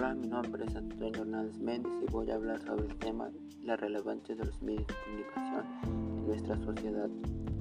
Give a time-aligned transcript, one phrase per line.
[0.00, 3.30] nombre es Antonio Hernández Méndez y voy a hablar sobre el tema
[3.62, 7.08] la relevancia de los medios de comunicación en nuestra sociedad.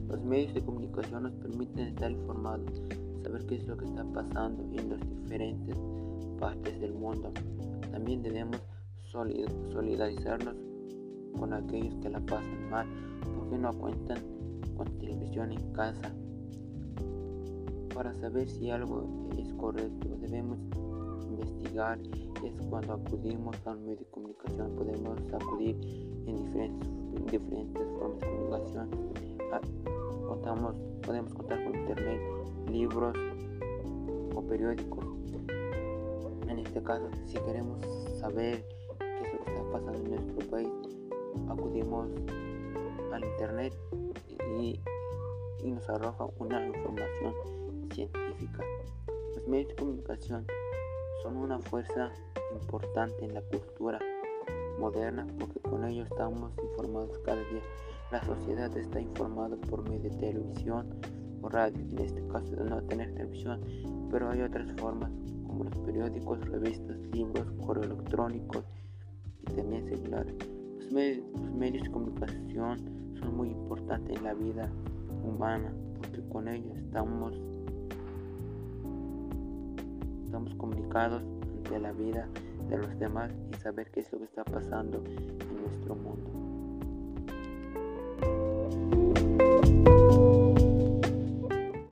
[0.08, 2.82] Los medios de comunicación nos permiten estar informados,
[3.24, 5.78] saber qué es lo que está pasando en las diferentes
[6.40, 7.32] partes del mundo.
[7.92, 8.60] También debemos
[9.12, 10.56] solidarizarnos
[11.38, 12.88] con aquellos que la pasan mal
[13.38, 14.18] porque no cuentan
[14.76, 16.12] con televisión en casa.
[17.94, 20.58] Para saber si algo es correcto debemos
[21.74, 25.76] Es cuando acudimos a un medio de comunicación, podemos acudir
[26.28, 26.88] en diferentes,
[27.32, 28.90] diferentes formas de comunicación.
[29.52, 29.62] Ah,
[30.28, 32.22] contamos, podemos contar con internet,
[32.70, 33.18] libros
[34.36, 35.04] o periódicos.
[36.48, 37.84] En este caso, si queremos
[38.20, 38.64] saber
[39.00, 40.70] qué es lo que está pasando en nuestro país,
[41.50, 42.08] acudimos
[43.12, 43.74] al internet
[44.60, 44.80] y
[45.72, 47.34] nos arroja una información
[47.92, 48.64] científica.
[49.36, 50.46] Los medios de comunicación
[51.24, 52.12] son una fuerza
[52.54, 53.98] importante en la cultura
[54.78, 57.62] moderna porque con ellos estamos informados cada día.
[58.12, 60.90] La sociedad está informada por medio de televisión
[61.42, 63.62] o radio, en este caso de no tener televisión,
[64.12, 65.12] pero hay otras formas
[65.48, 68.66] como los periódicos, revistas, libros, correo electrónicos
[69.44, 70.36] y también celulares.
[70.78, 74.70] Los medios, los medios de comunicación son muy importantes en la vida
[75.24, 77.40] humana porque con ellos estamos
[80.56, 81.24] comunicados
[81.58, 82.28] ante la vida
[82.70, 85.04] de los demás y saber qué es lo que está pasando.